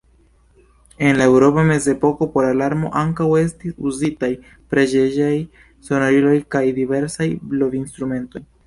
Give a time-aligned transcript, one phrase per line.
[1.09, 4.33] En la eŭropa mezepoko por alarmo ankaŭ estis uzitaj
[4.75, 5.31] preĝejaj
[5.91, 8.49] sonoriloj kaj diversaj blovinstrumentoj.